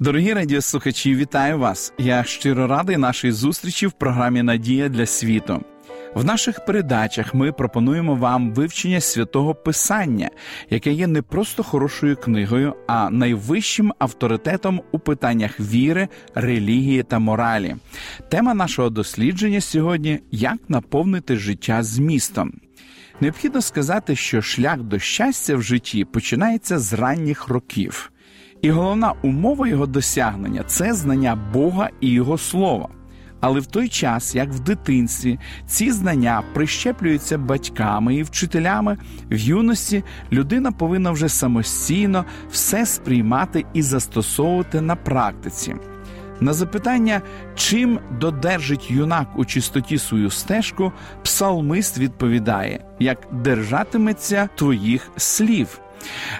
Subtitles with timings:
[0.00, 1.92] Дорогі радіослухачі, вітаю вас!
[1.98, 5.64] Я щиро радий нашій зустрічі в програмі Надія для світу.
[6.14, 10.30] В наших передачах ми пропонуємо вам вивчення святого Писання,
[10.70, 17.76] яке є не просто хорошою книгою, а найвищим авторитетом у питаннях віри, релігії та моралі.
[18.30, 22.52] Тема нашого дослідження сьогодні як наповнити життя змістом.
[23.20, 28.10] Необхідно сказати, що шлях до щастя в житті починається з ранніх років.
[28.62, 32.88] І головна умова його досягнення це знання Бога і Його слова.
[33.40, 38.98] Але в той час, як в дитинстві, ці знання прищеплюються батьками і вчителями,
[39.30, 45.74] в юності людина повинна вже самостійно все сприймати і застосовувати на практиці.
[46.40, 47.22] На запитання,
[47.54, 55.80] чим додержить юнак у чистоті свою стежку, псалмист відповідає: як держатиметься твоїх слів.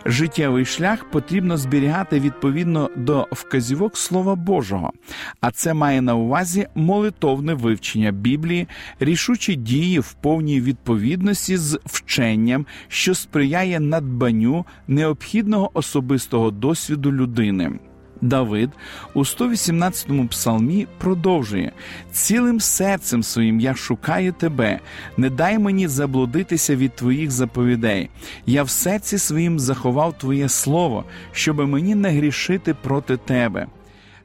[0.06, 4.92] Життєвий шлях потрібно зберігати відповідно до вказівок Слова Божого,
[5.41, 8.69] а це має на увазі молитовне вивчення Біблії,
[9.00, 17.78] рішучі дії в повній відповідності з вченням, що сприяє надбанню необхідного особистого досвіду людини.
[18.20, 18.70] Давид
[19.14, 21.72] у 118-му псалмі продовжує
[22.12, 24.80] цілим серцем своїм я шукаю тебе,
[25.16, 28.10] не дай мені заблудитися від твоїх заповідей.
[28.46, 33.66] Я в серці своїм заховав Твоє слово, щоби мені не грішити проти тебе.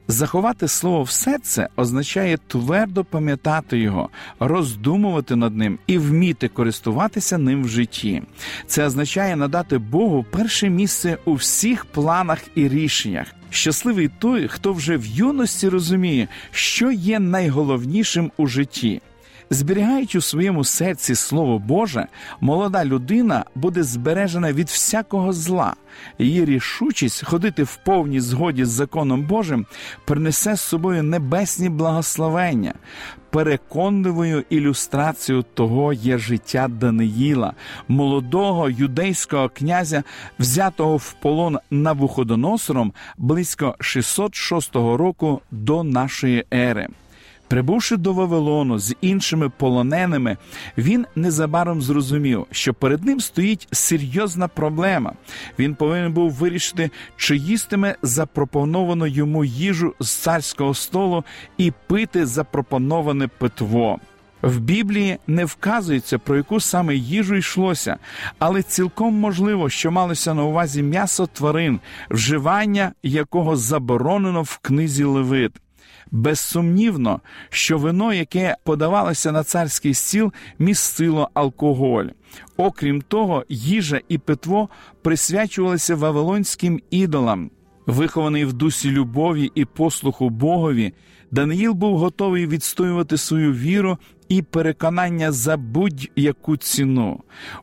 [0.08, 4.08] Заховати слово все це означає твердо пам'ятати його,
[4.40, 8.22] роздумувати над ним і вміти користуватися ним в житті.
[8.66, 13.26] Це означає надати Богу перше місце у всіх планах і рішеннях.
[13.50, 19.00] Щасливий той, хто вже в юності розуміє, що є найголовнішим у житті.
[19.50, 22.06] Зберігаючи у своєму серці Слово Боже,
[22.40, 25.74] молода людина буде збережена від всякого зла.
[26.18, 29.66] Її рішучість ходити в повній згоді з законом Божим
[30.04, 32.74] принесе з собою небесні благословення.
[33.30, 37.52] Переконливою ілюстрацією того є життя Даниїла,
[37.88, 40.02] молодого юдейського князя,
[40.38, 46.88] взятого в полон Навуходоносором близько 606 року до нашої ери.
[47.48, 50.36] Прибувши до Вавилону з іншими полоненими,
[50.78, 55.12] він незабаром зрозумів, що перед ним стоїть серйозна проблема.
[55.58, 61.24] Він повинен був вирішити, чи їстиме запропоновану йому їжу з царського столу
[61.56, 63.98] і пити запропоноване питво.
[64.42, 67.96] В Біблії не вказується, про яку саме їжу йшлося,
[68.38, 71.80] але цілком можливо, що малося на увазі м'ясо тварин,
[72.10, 75.52] вживання якого заборонено в книзі Левит.
[76.10, 82.06] Безсумнівно, що вино, яке подавалося на царський стіл, містило алкоголь.
[82.56, 84.68] Окрім того, їжа і питво
[85.02, 87.50] присвячувалися вавилонським ідолам.
[87.86, 90.92] Вихований в дусі любові і послуху Богові,
[91.30, 93.98] Даниїл був готовий відстоювати свою віру
[94.28, 97.20] і переконання за будь-яку ціну.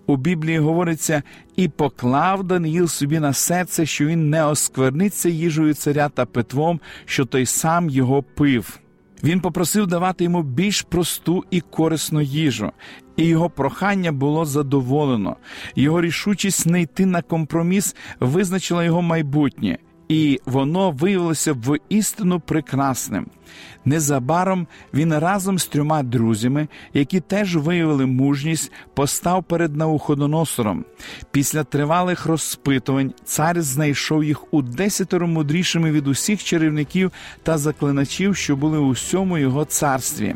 [0.07, 1.24] У Біблії говориться,
[1.56, 7.25] і поклав Даниїл собі на серце, що він не оскверниться їжею царя та питвом, що
[7.25, 8.79] той сам його пив.
[9.23, 12.72] Він попросив давати йому більш просту і корисну їжу,
[13.18, 15.35] і його прохання було задоволено.
[15.75, 19.78] Його рішучість не йти на компроміс визначила його майбутнє
[20.13, 23.25] і воно виявилося воістину прекрасним.
[23.85, 30.85] Незабаром він разом з трьома друзями, які теж виявили мужність, постав перед Науходоносором.
[31.31, 37.11] Після тривалих розпитувань цар знайшов їх у десятеро мудрішими від усіх чарівників
[37.43, 40.35] та заклиначів, що були у всьому його царстві.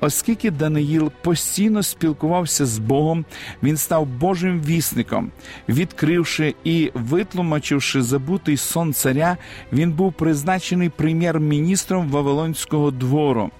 [0.00, 3.24] Оскільки Даниїл постійно спілкувався з Богом,
[3.62, 5.30] він став Божим вісником.
[5.68, 9.36] Відкривши і витлумачивши забутий сон царя,
[9.72, 13.50] він був призначений прем'єр-міністром Вавилонського двору.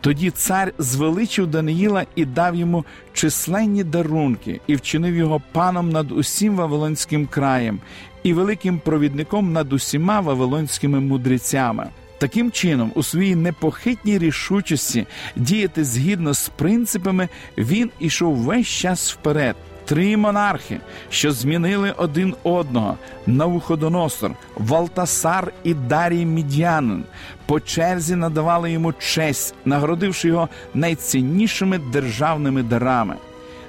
[0.00, 6.56] Тоді цар звеличив Даниїла і дав йому численні дарунки, і вчинив його паном над усім
[6.56, 7.80] Вавилонським краєм
[8.22, 11.88] і великим провідником над усіма вавилонськими мудрецями.
[12.22, 17.28] Таким чином, у своїй непохитній рішучості діяти згідно з принципами,
[17.58, 19.56] він ішов весь час вперед.
[19.84, 20.80] Три монархи,
[21.10, 27.04] що змінили один одного Навуходоносор, Валтасар і Дарій Мідянин,
[27.46, 33.16] по черзі надавали йому честь, нагородивши його найціннішими державними дарами.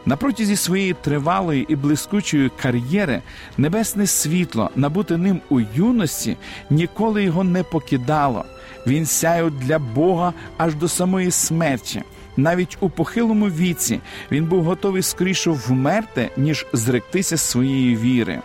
[0.06, 3.22] На протязі своєї тривалої і блискучої кар'єри
[3.58, 6.38] небесне світло, набуте ним у юності,
[6.70, 8.46] ніколи його не покидало.
[8.88, 12.04] Він сяяв для Бога аж до самої смерті.
[12.38, 14.00] Навіть у похилому віці
[14.32, 18.42] він був готовий скоріше вмерти, ніж зректися своєї віри.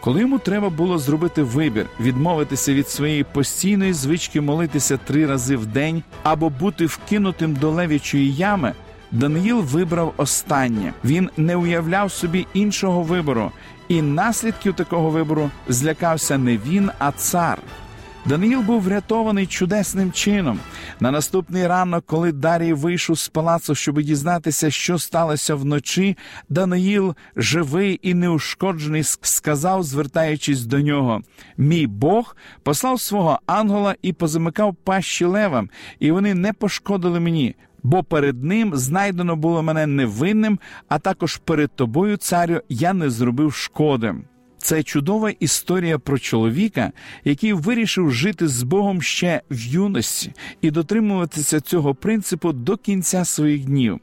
[0.00, 5.66] Коли йому треба було зробити вибір, відмовитися від своєї постійної звички молитися три рази в
[5.66, 8.72] день або бути вкинутим до левічої ями,
[9.12, 10.92] Даниїл вибрав останнє.
[11.04, 13.52] Він не уявляв собі іншого вибору,
[13.88, 17.58] і наслідків такого вибору злякався не він, а цар.
[18.26, 20.60] Даниїл був врятований чудесним чином.
[21.00, 26.16] На наступний ранок, коли Дарій вийшов з палацу, щоб дізнатися, що сталося вночі,
[26.48, 31.20] Даниїл, живий і неушкоджений, сказав, звертаючись до нього:
[31.56, 37.56] Мій Бог послав свого ангела і позамикав пащі левам, і вони не пошкодили мені.
[37.82, 43.52] Бо перед ним знайдено було мене невинним, а також перед тобою, царю, я не зробив
[43.52, 44.14] шкоди.
[44.58, 46.92] Це чудова історія про чоловіка,
[47.24, 53.64] який вирішив жити з Богом ще в юності і дотримуватися цього принципу до кінця своїх
[53.64, 54.00] днів.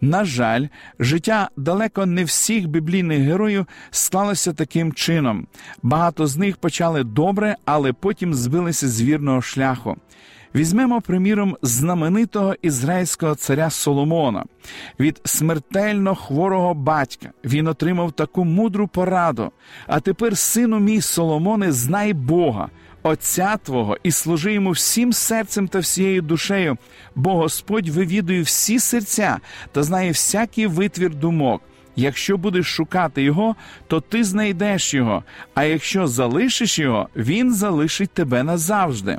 [0.00, 0.66] На жаль,
[0.98, 5.46] життя далеко не всіх біблійних героїв склалося таким чином.
[5.82, 9.96] Багато з них почали добре, але потім збилися з вірного шляху.
[10.56, 14.44] Візьмемо, приміром, знаменитого ізраїльського царя Соломона.
[15.00, 19.52] Від смертельно хворого батька він отримав таку мудру пораду.
[19.86, 22.68] А тепер, сину мій Соломоне, знай Бога,
[23.02, 26.76] Отця Твого, і служи йому всім серцем та всією душею,
[27.14, 29.38] бо Господь вивідує всі серця
[29.72, 31.62] та знає всякий витвір думок.
[31.96, 33.56] Якщо будеш шукати його,
[33.86, 35.24] то ти знайдеш його,
[35.54, 39.18] а якщо залишиш його, він залишить тебе назавжди.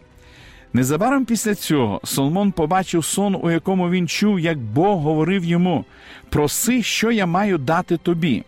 [0.73, 5.85] Незабаром після цього Соломон побачив сон, у якому він чув, як Бог говорив йому:
[6.29, 8.43] Проси, що я маю дати тобі.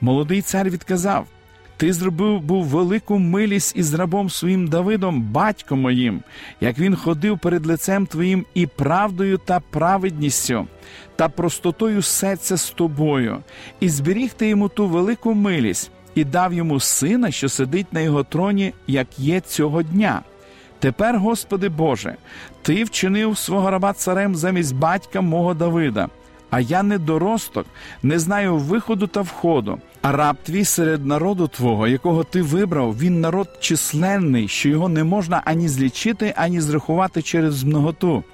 [0.00, 1.26] Молодий цар відказав:
[1.76, 6.22] Ти зробив був велику милість із рабом своїм Давидом, батьком моїм,
[6.60, 10.66] як він ходив перед лицем твоїм і правдою та праведністю,
[11.16, 13.38] та простотою серця з тобою,
[13.80, 18.24] і зберіг ти йому ту велику милість, і дав йому сина, що сидить на його
[18.24, 20.22] троні, як є цього дня.
[20.80, 22.16] Тепер, Господи Боже,
[22.62, 26.08] Ти вчинив свого раба царем замість батька мого Давида,
[26.50, 27.66] а я не доросток,
[28.02, 29.78] не знаю виходу та входу.
[30.02, 35.04] А раб твій серед народу Твого, якого ти вибрав, він народ численний, що його не
[35.04, 38.24] можна ані злічити, ані зрахувати через многоту.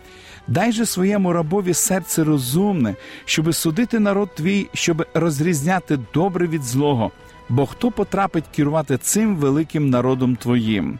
[0.47, 2.95] Дай же своєму рабові серце розумне,
[3.25, 7.11] щоби судити народ твій, щоб розрізняти добре від злого,
[7.49, 10.99] бо хто потрапить керувати цим великим народом твоїм.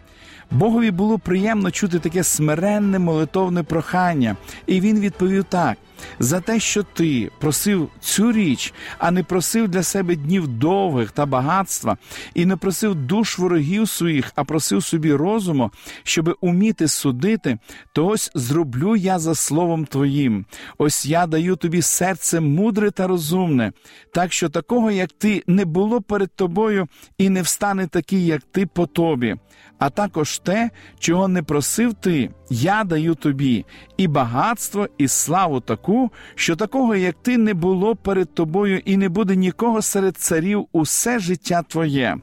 [0.51, 4.37] Богові було приємно чути таке смиренне молитовне прохання,
[4.67, 5.77] і він відповів так:
[6.19, 11.27] за те, що ти просив цю річ, а не просив для себе днів довгих та
[11.27, 11.97] багатства,
[12.35, 15.71] і не просив душ ворогів своїх, а просив собі розуму,
[16.03, 17.59] щоби уміти судити,
[17.93, 20.45] то ось зроблю я за словом твоїм.
[20.79, 23.73] Ось я даю тобі серце мудре та розумне,
[24.13, 26.89] так що такого, як ти, не було перед тобою,
[27.19, 29.37] і не встане такий, як ти по тобі
[29.85, 33.65] а також те, чого не просив ти, я даю тобі,
[33.97, 39.09] і багатство, і славу таку, що такого, як ти, не було перед тобою, і не
[39.09, 42.17] буде нікого серед царів усе життя твоє.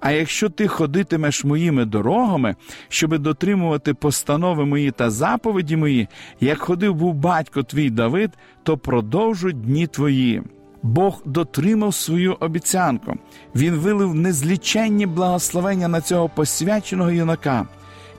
[0.00, 2.56] А якщо ти ходитимеш моїми дорогами,
[2.88, 6.08] щоби дотримувати постанови мої та заповіді мої,
[6.40, 8.30] як ходив був батько твій Давид,
[8.62, 10.42] то продовжуй дні твої.
[10.82, 13.14] Бог дотримав свою обіцянку.
[13.54, 17.66] Він вилив незліченні благословення на цього посвяченого юнака.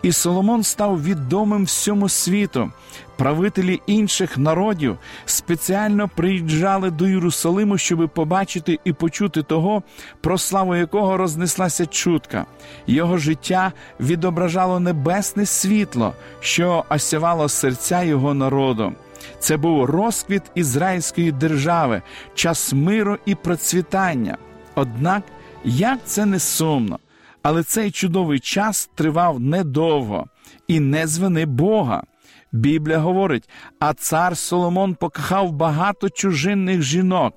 [0.02, 2.72] І Соломон став відомим всьому світу.
[3.18, 9.84] Правителі інших народів спеціально приїжджали до Єрусалиму, щоб побачити і почути того,
[10.22, 12.46] про славу якого рознеслася чутка.
[12.88, 18.94] Його життя відображало небесне світло, що осявало серця його народу.
[19.40, 22.02] Це був розквіт ізраїльської держави,
[22.34, 24.38] час миру і процвітання.
[24.76, 25.24] Однак,
[25.64, 27.00] як це не сумно,
[27.42, 30.26] але цей чудовий час тривав недовго
[30.68, 32.04] і не з вини Бога.
[32.52, 33.50] Біблія говорить:
[33.80, 37.34] а цар Соломон покохав багато чужинних жінок.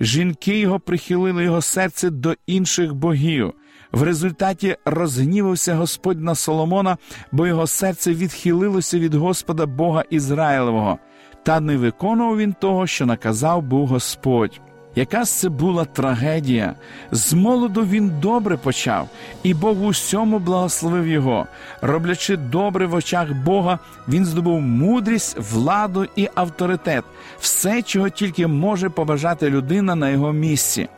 [0.00, 3.52] Жінки його прихилили його серце до інших богів.
[3.92, 6.96] В результаті розгнівався Господь на Соломона,
[7.32, 10.98] бо його серце відхилилося від Господа Бога Ізраїлевого
[11.42, 14.60] та не виконував він того, що наказав був Господь.
[14.94, 16.74] Яка це була трагедія?
[17.10, 19.08] З молоду він добре почав,
[19.42, 21.46] і Бог у всьому благословив його.
[21.80, 23.78] Роблячи добре в очах Бога,
[24.08, 27.04] він здобув мудрість, владу і авторитет,
[27.40, 30.88] все, чого тільки може побажати людина на його місці.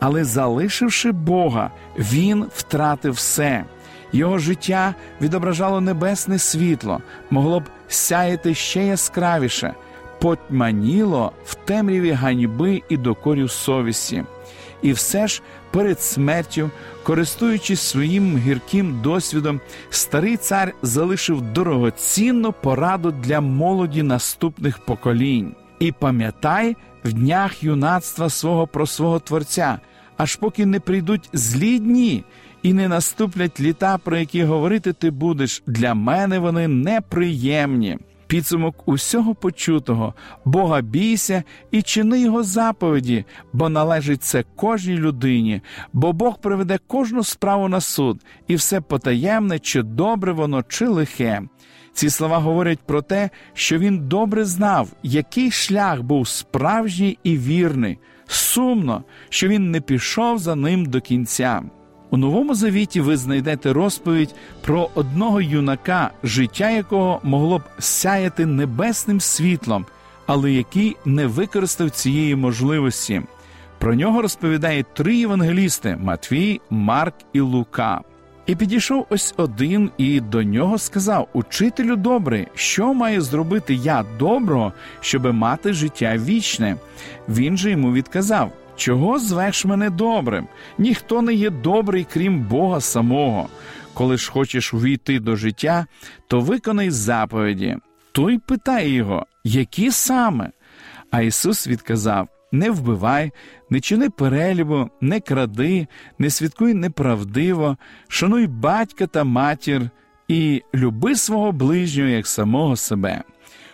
[0.00, 3.64] Але залишивши Бога, він втратив все.
[4.12, 7.00] Його життя відображало небесне світло,
[7.30, 9.74] могло б сяяти ще яскравіше
[10.20, 14.24] потьманіло в темряві ганьби і докорів совісті.
[14.82, 16.70] І все ж перед смертю,
[17.02, 25.54] користуючись своїм гірким досвідом, старий цар залишив дорогоцінну пораду для молоді наступних поколінь.
[25.78, 29.78] І пам'ятай в днях юнацтва свого про свого Творця,
[30.16, 32.24] аж поки не прийдуть злі дні
[32.62, 35.62] і не наступлять літа, про які говорити ти будеш.
[35.66, 37.98] Для мене вони неприємні.
[38.26, 40.14] Підсумок усього почутого,
[40.44, 45.60] Бога бійся і чини його заповіді, бо належить це кожній людині,
[45.92, 51.42] бо Бог приведе кожну справу на суд, і все потаємне, чи добре воно, чи лихе.
[51.92, 57.98] Ці слова говорять про те, що він добре знав, який шлях був справжній і вірний.
[58.26, 61.62] Сумно, що він не пішов за ним до кінця.
[62.16, 69.20] У новому завіті ви знайдете розповідь про одного юнака, життя якого могло б сяяти небесним
[69.20, 69.86] світлом,
[70.26, 73.22] але який не використав цієї можливості.
[73.78, 78.00] Про нього розповідає три євангелісти Матвій, Марк і Лука.
[78.46, 84.72] І підійшов ось один і до нього сказав: Учителю добрий, що маю зробити я доброго,
[85.00, 86.76] щоби мати життя вічне?
[87.28, 88.52] Він же йому відказав.
[88.76, 90.48] Чого звеш мене добрим?
[90.78, 93.48] Ніхто не є добрий, крім Бога самого.
[93.94, 95.86] Коли ж хочеш увійти до життя,
[96.28, 97.76] то виконай заповіді.
[98.12, 100.50] Той питає його, які саме?
[101.10, 103.32] А Ісус відказав: Не вбивай,
[103.70, 105.86] не чини перелібу, не кради,
[106.18, 107.76] не свідкуй неправдиво,
[108.08, 109.90] шануй батька та матір
[110.28, 113.22] і люби свого ближнього як самого себе.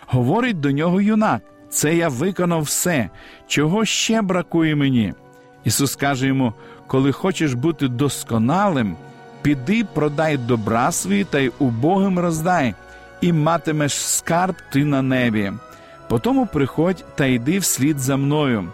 [0.07, 1.52] Говорить до нього юнак.
[1.73, 3.09] Це я виконав все,
[3.47, 5.13] чого ще бракує мені.
[5.63, 6.53] Ісус каже йому:
[6.87, 8.95] коли хочеш бути досконалим,
[9.41, 12.73] піди, продай добра свої та й убогим роздай,
[13.21, 15.51] і матимеш скарб ти на небі.
[16.09, 18.67] Потому приходь та йди вслід за мною.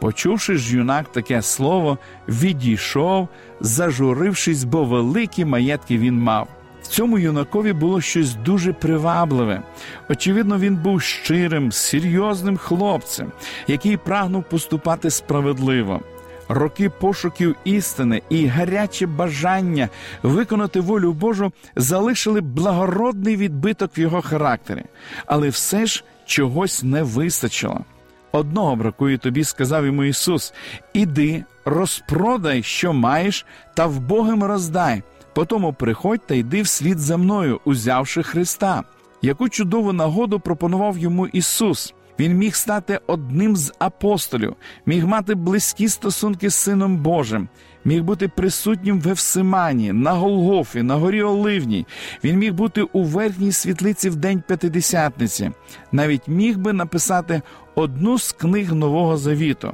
[0.00, 3.28] Почувши ж юнак таке слово, відійшов,
[3.60, 6.48] зажурившись, бо великі маєтки він мав
[6.88, 9.62] цьому юнакові було щось дуже привабливе.
[10.08, 13.32] Очевидно, він був щирим, серйозним хлопцем,
[13.66, 16.00] який прагнув поступати справедливо.
[16.48, 19.88] Роки пошуків істини і гаряче бажання
[20.22, 24.84] виконати волю Божу залишили благородний відбиток в його характері,
[25.26, 27.84] але все ж чогось не вистачило.
[28.32, 30.54] Одного бракує тобі, сказав йому Ісус:
[30.92, 35.02] Іди, розпродай, що маєш, та вбогим роздай.
[35.38, 38.84] Потому приходь та йди вслід за мною, узявши Христа.
[39.22, 41.94] Яку чудову нагоду пропонував йому Ісус.
[42.18, 47.48] Він міг стати одним з апостолів, міг мати близькі стосунки з Сином Божим,
[47.84, 51.86] міг бути присутнім в Евсимані, на Голгофі, на горі Оливній.
[52.24, 55.50] Він міг бути у верхній світлиці в день П'ятидесятниці,
[55.92, 57.42] навіть міг би написати
[57.74, 59.72] одну з книг Нового Завіту.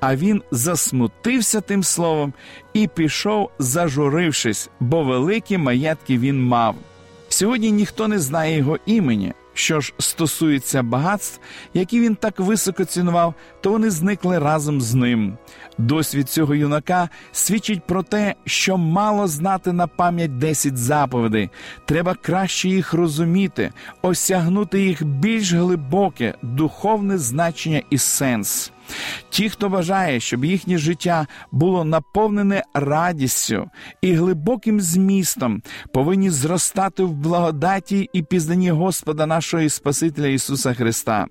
[0.00, 2.32] А він засмутився тим словом
[2.72, 6.74] і пішов, зажурившись, бо великі маєтки він мав.
[7.28, 9.32] Сьогодні ніхто не знає його імені.
[9.54, 11.40] Що ж стосується багатств,
[11.74, 15.38] які він так високо цінував, то вони зникли разом з ним.
[15.78, 21.50] Досвід цього юнака свідчить про те, що мало знати на пам'ять 10 заповідей.
[21.84, 28.72] Треба краще їх розуміти, осягнути їх більш глибоке, духовне значення і сенс.
[29.30, 33.70] Ті, хто бажає, щоб їхнє життя було наповнене радістю
[34.02, 41.26] і глибоким змістом, повинні зростати в благодаті і пізнанні Господа нашого і Спасителя Ісуса Христа.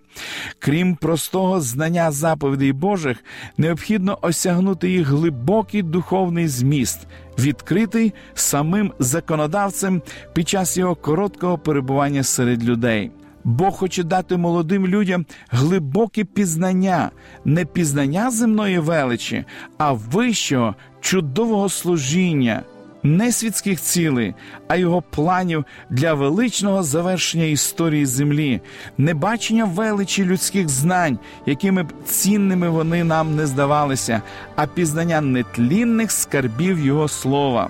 [0.60, 3.18] Крім простого знання заповідей Божих,
[3.58, 7.08] необхідно осягнути їх глибокий духовний зміст.
[7.40, 10.02] Відкритий самим законодавцем
[10.34, 13.12] під час його короткого перебування серед людей.
[13.48, 17.12] Бог хоче дати молодим людям глибоке пізнання,
[17.46, 19.46] не пізнання земної величі,
[19.78, 22.64] а вищого чудового служіння,
[23.04, 24.34] не світських цілей,
[24.68, 28.62] а його планів для величного завершення історії землі,
[28.98, 34.22] не бачення величі людських знань, якими б цінними вони нам не здавалися,
[34.56, 37.70] а пізнання нетлінних скарбів Його слова.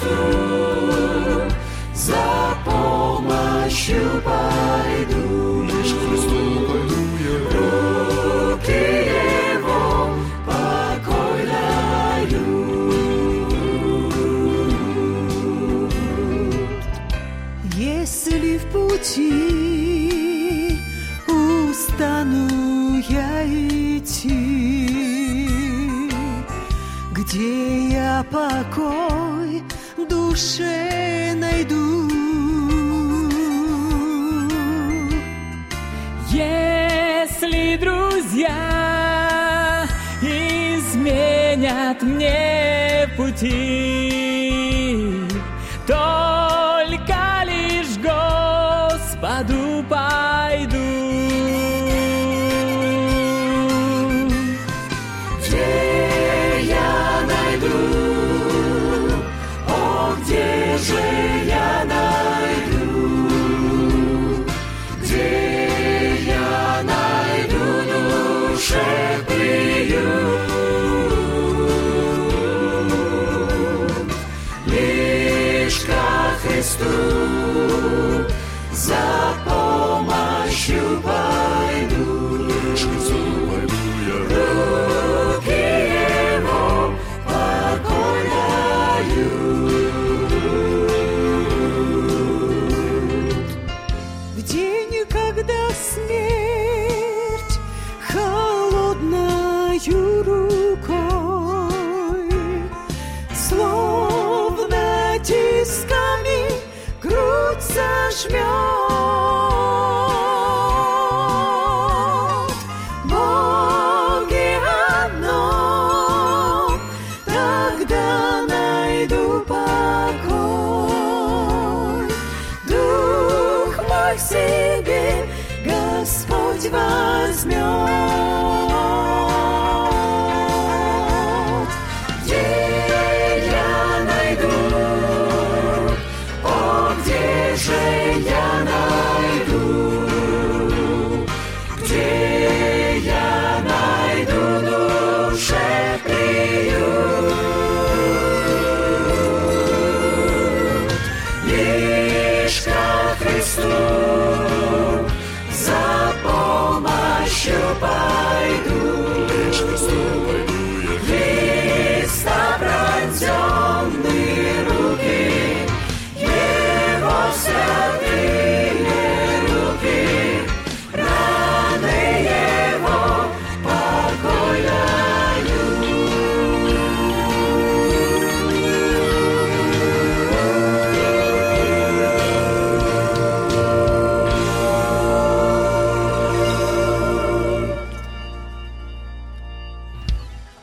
[0.00, 0.75] в
[30.36, 32.10] душе найду.
[36.30, 38.52] Если друзья
[40.20, 43.95] изменят мне пути,
[76.66, 76.84] Христу
[78.72, 78.96] за
[79.44, 81.45] помощью пойду.